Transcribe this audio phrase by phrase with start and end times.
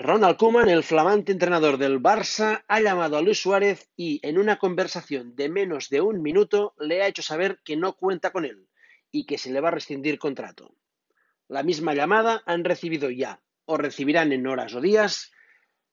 [0.00, 4.56] Ronald Koeman, el flamante entrenador del Barça, ha llamado a Luis Suárez y, en una
[4.56, 8.68] conversación de menos de un minuto, le ha hecho saber que no cuenta con él
[9.10, 10.72] y que se le va a rescindir contrato.
[11.48, 15.32] La misma llamada han recibido ya, o recibirán en horas o días,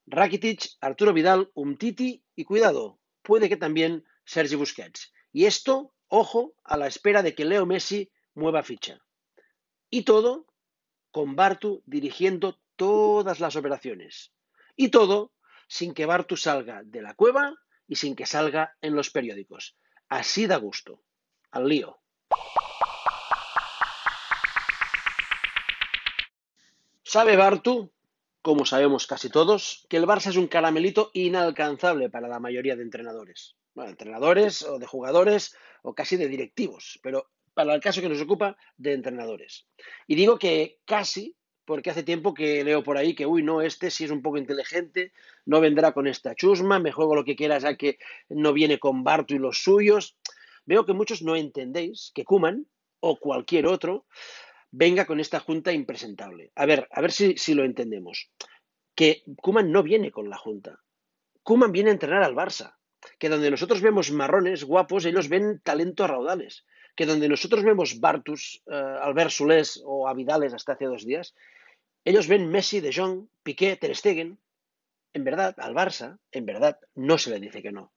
[0.06, 5.14] Rakitic, Arturo Vidal, Umtiti y, cuidado, puede que también Sergi Busquets.
[5.34, 9.00] Y esto, ojo, a la espera de que Leo Messi mueva ficha.
[9.90, 10.46] Y todo
[11.10, 14.34] con Bartu dirigiendo todas las operaciones.
[14.76, 15.34] Y todo
[15.68, 17.56] sin que Bartu salga de la cueva
[17.88, 19.78] y sin que salga en los periódicos.
[20.10, 21.02] Así da gusto.
[21.52, 22.00] Al lío.
[27.04, 27.94] ¿Sabe Bartu,
[28.42, 32.84] como sabemos casi todos, que el Barça es un caramelito inalcanzable para la mayoría de
[32.84, 33.56] entrenadores?
[33.74, 38.22] Bueno, entrenadores o de jugadores o casi de directivos, pero para el caso que nos
[38.22, 39.68] ocupa, de entrenadores.
[40.08, 43.90] Y digo que casi porque hace tiempo que leo por ahí que, uy, no, este
[43.92, 45.12] sí es un poco inteligente,
[45.46, 47.98] no vendrá con esta chusma, me juego lo que quieras ya que
[48.30, 50.16] no viene con Barto y los suyos.
[50.66, 52.68] Veo que muchos no entendéis que Kuman
[53.00, 54.06] o cualquier otro
[54.72, 56.52] venga con esta junta impresentable.
[56.56, 58.30] A ver, a ver si, si lo entendemos.
[58.96, 60.80] Que Kuman no viene con la junta.
[61.44, 62.76] Kuman viene a entrenar al Barça.
[63.20, 68.64] Que donde nosotros vemos marrones guapos, ellos ven talento raudales que donde nosotros vemos Bartus,
[68.68, 71.36] eh, Albert Solés o Avidales hasta hace dos días,
[72.06, 74.40] ellos ven Messi, De Jong, Piqué, Ter Stegen.
[75.14, 77.92] En verdad, al Barça, en verdad, no se le dice que no.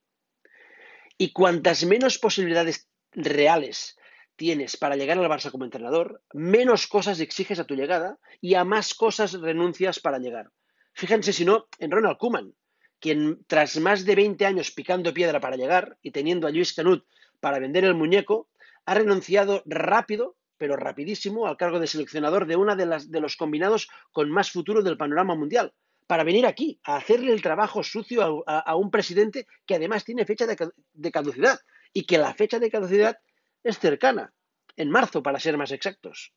[1.16, 3.98] Y cuantas menos posibilidades reales
[4.36, 8.64] tienes para llegar al Barça como entrenador, menos cosas exiges a tu llegada y a
[8.64, 10.50] más cosas renuncias para llegar.
[10.92, 12.54] Fíjense si no en Ronald Koeman,
[13.00, 17.04] quien tras más de 20 años picando piedra para llegar y teniendo a Luis Canut
[17.40, 18.48] para vender el muñeco,
[18.84, 23.36] ha renunciado rápido, pero rapidísimo, al cargo de seleccionador de una de, las, de los
[23.36, 25.72] combinados con más futuro del panorama mundial,
[26.08, 30.46] para venir aquí a hacerle el trabajo sucio a, un presidente que además tiene fecha
[30.46, 31.60] de, caducidad
[31.92, 33.18] y que la fecha de caducidad
[33.62, 34.32] es cercana,
[34.76, 36.32] en marzo para ser más exactos.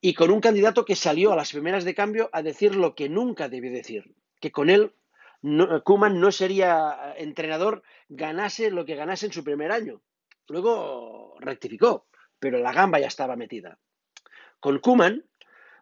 [0.00, 3.08] Y con un candidato que salió a las primeras de cambio a decir lo que
[3.08, 4.94] nunca debió decir, que con él
[5.40, 10.02] Kuman no sería entrenador, ganase lo que ganase en su primer año,
[10.48, 12.06] Luego rectificó,
[12.38, 13.78] pero la gamba ya estaba metida.
[14.60, 15.24] Con Kuman,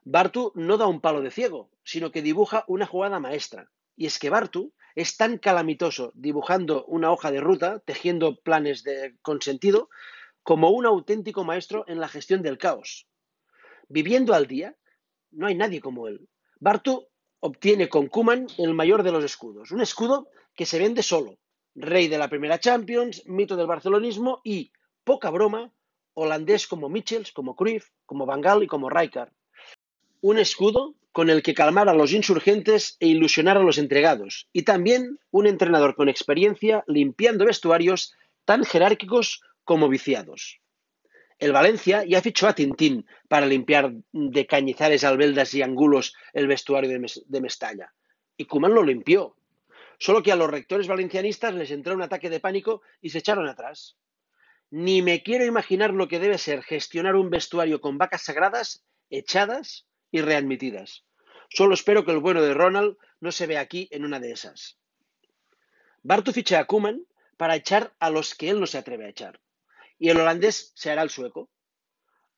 [0.04, 3.70] Bartu no da un palo de ciego, sino que dibuja una jugada maestra.
[3.96, 9.16] Y es que Bartu es tan calamitoso dibujando una hoja de ruta, tejiendo planes de
[9.22, 9.88] consentido,
[10.42, 13.06] como un auténtico maestro en la gestión del caos.
[13.88, 14.76] Viviendo al día,
[15.30, 16.28] no hay nadie como él.
[16.58, 17.06] Bartu
[17.46, 21.38] obtiene con Kuman el mayor de los escudos, un escudo que se vende solo,
[21.76, 24.72] rey de la primera Champions, mito del barcelonismo y,
[25.04, 25.72] poca broma,
[26.14, 29.30] holandés como Michels, como Cruyff, como Van Gaal y como Rijkaard.
[30.22, 34.62] Un escudo con el que calmar a los insurgentes e ilusionar a los entregados, y
[34.62, 38.12] también un entrenador con experiencia limpiando vestuarios
[38.44, 40.60] tan jerárquicos como viciados.
[41.38, 46.90] El Valencia ya fichó a Tintín para limpiar de cañizares, albeldas y angulos el vestuario
[46.90, 47.92] de, Mestalla.
[48.36, 49.36] Y Kuman lo limpió,
[49.98, 53.48] Solo que a los rectores valencianistas les entró un ataque de pánico y se echaron
[53.48, 53.96] atrás.
[54.70, 59.86] Ni me quiero imaginar lo que debe ser gestionar un vestuario con vacas sagradas, echadas
[60.10, 61.04] y readmitidas.
[61.48, 64.78] Solo espero que el bueno de Ronald no se vea aquí en una de esas.
[66.02, 69.40] Bartu ficha a Kuman para echar a los que él no se atreve a echar.
[69.98, 71.50] Y el holandés se hará el sueco.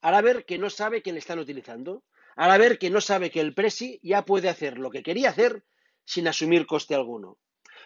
[0.01, 2.05] Hará ver que no sabe que le están utilizando.
[2.37, 5.65] Hará ver que no sabe que el Presi ya puede hacer lo que quería hacer
[6.05, 7.39] sin asumir coste alguno.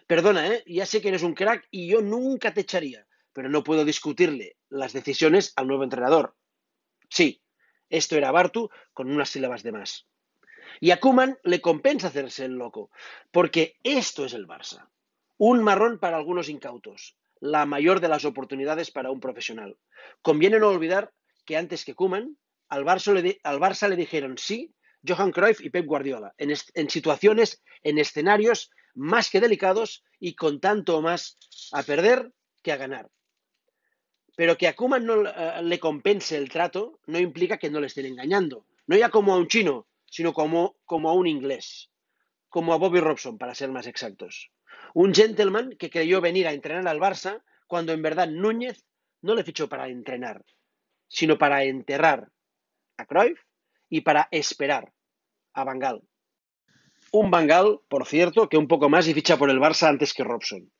[0.07, 0.63] Perdona, ¿eh?
[0.67, 4.57] ya sé que eres un crack y yo nunca te echaría, pero no puedo discutirle
[4.69, 6.37] las decisiones al nuevo entrenador.
[7.09, 7.43] Sí,
[7.89, 10.07] esto era Bartu con unas sílabas de más.
[10.81, 12.91] Y a Kuman le compensa hacerse el loco,
[13.31, 14.89] porque esto es el Barça.
[15.37, 19.77] Un marrón para algunos incautos, la mayor de las oportunidades para un profesional.
[20.23, 21.13] Conviene no olvidar
[21.45, 22.39] que antes que Kuman,
[22.69, 24.73] al Barça le, dijeron sí
[25.05, 31.03] Johan Cruyff y Pep Guardiola, en, situaciones, en escenarios más que delicados y con tanto
[31.03, 31.37] más
[31.73, 32.33] a perder
[32.63, 33.11] que a ganar.
[34.37, 37.89] Pero que a Kuman no eh, le compense el trato no implica que no le
[37.89, 38.67] estén engañando.
[38.87, 40.77] No ya como a un chino, sino como
[41.11, 41.91] a un inglés.
[42.49, 44.53] Como a Bobby Robson, para ser más exactos.
[44.95, 48.85] Un gentleman que creyó venir a entrenar al Barça cuando en verdad Núñez
[49.23, 50.45] no le fichó para entrenar,
[51.09, 52.31] sino para enterrar
[52.99, 53.41] a Cruyff
[53.89, 54.93] y para esperar
[55.55, 56.03] a Bangal.
[57.13, 60.25] Un Bangal, por cierto, que un poco más y ficha por el Barça antes que
[60.25, 60.73] Robson.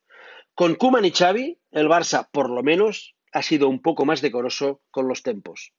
[0.55, 4.81] Con Kuman y Xavi, el Barça, por lo menos, ha sido un poco más decoroso
[4.91, 5.73] con los tempos.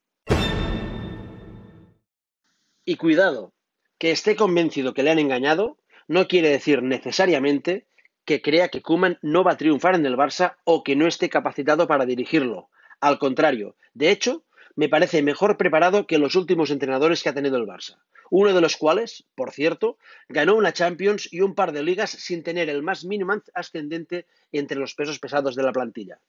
[2.83, 3.53] Y cuidado,
[3.97, 7.87] que esté convencido que le han engañado, no quiere decir necesariamente
[8.25, 11.29] que crea que Kuman no va a triunfar en el Barça o que no esté
[11.29, 12.69] capacitado para dirigirlo.
[12.99, 14.43] Al contrario, de hecho,
[14.75, 17.97] me parece mejor preparado que los últimos entrenadores que ha tenido el Barça,
[18.29, 22.43] uno de los cuales, por cierto, ganó una Champions y un par de ligas sin
[22.43, 26.19] tener el más mínimo ascendente entre los pesos pesados de la plantilla.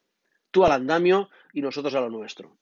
[0.50, 2.56] Tú al andamio y nosotros a lo nuestro.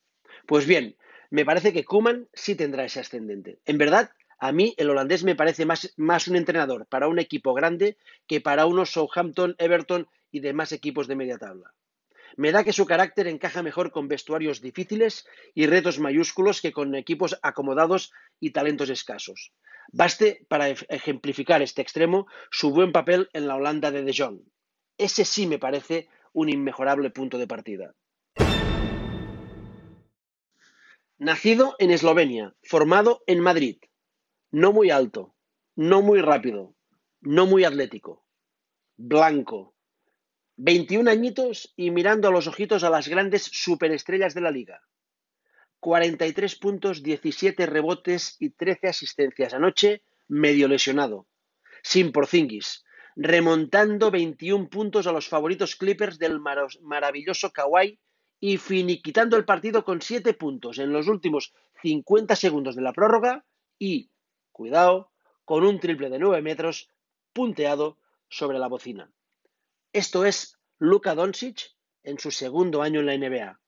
[0.46, 0.96] Pues bien,
[1.30, 3.58] me parece que Kuman sí tendrá ese ascendente.
[3.64, 7.54] En verdad, a mí el holandés me parece más, más un entrenador para un equipo
[7.54, 7.96] grande
[8.26, 11.72] que para unos Southampton, Everton y demás equipos de media tabla.
[12.36, 16.94] Me da que su carácter encaja mejor con vestuarios difíciles y retos mayúsculos que con
[16.94, 19.52] equipos acomodados y talentos escasos.
[19.92, 24.40] Baste para ejemplificar este extremo su buen papel en la Holanda de De Jong.
[24.98, 27.94] Ese sí me parece un inmejorable punto de partida.
[31.18, 33.78] Nacido en Eslovenia, formado en Madrid.
[34.54, 35.34] No muy alto,
[35.74, 36.76] no muy rápido,
[37.20, 38.24] no muy atlético.
[38.96, 39.74] Blanco,
[40.58, 44.80] 21 añitos y mirando a los ojitos a las grandes superestrellas de la liga.
[45.80, 49.54] 43 puntos, 17 rebotes y 13 asistencias.
[49.54, 51.26] Anoche, medio lesionado.
[51.82, 52.84] Sin Porzingis.
[53.16, 56.38] Remontando 21 puntos a los favoritos Clippers del
[56.80, 57.98] maravilloso Kawhi
[58.38, 61.52] y finiquitando el partido con 7 puntos en los últimos
[61.82, 63.44] 50 segundos de la prórroga
[63.80, 64.12] y,
[64.54, 65.10] cuidado,
[65.44, 66.88] con un triple de 9 metros
[67.34, 67.98] punteado
[68.30, 69.10] sobre la bocina.
[69.92, 71.74] Esto es Luka Doncic
[72.04, 73.60] en su segundo año en la NBA.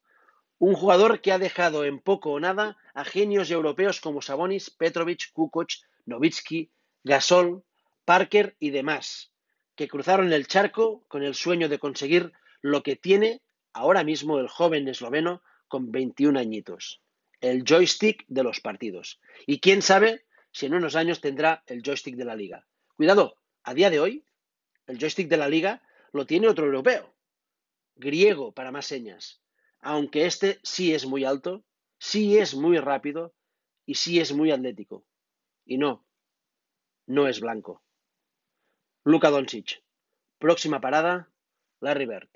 [0.59, 5.33] Un jugador que ha dejado en poco o nada a genios europeos como Sabonis, Petrovic,
[5.33, 5.73] Kukoc,
[6.06, 6.71] Novitsky,
[7.05, 7.65] Gasol,
[8.05, 9.33] Parker y demás,
[9.75, 13.43] que cruzaron el charco con el sueño de conseguir lo que tiene
[13.73, 17.03] ahora mismo el joven esloveno con 21 añitos,
[17.41, 19.21] el joystick de los partidos.
[19.47, 20.25] Y quién sabe
[20.56, 22.67] si en unos años tendrá el joystick de la liga.
[22.97, 24.25] Cuidado, a día de hoy,
[24.87, 25.82] el joystick de la liga
[26.12, 27.14] lo tiene otro europeo,
[27.94, 29.43] griego para más señas,
[29.81, 31.62] aunque este sí es muy alto,
[31.99, 33.35] sí es muy rápido
[33.85, 35.05] y sí es muy atlético.
[35.67, 36.06] Y no,
[37.05, 37.82] no es blanco.
[39.05, 39.82] Luka Doncic.
[40.38, 41.31] Próxima parada,
[41.81, 42.31] Larry Bird.